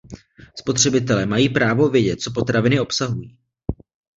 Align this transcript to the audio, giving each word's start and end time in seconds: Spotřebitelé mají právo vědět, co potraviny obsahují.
Spotřebitelé 0.55 1.25
mají 1.25 1.49
právo 1.49 1.89
vědět, 1.89 2.21
co 2.21 2.31
potraviny 2.31 2.79
obsahují. 2.79 3.37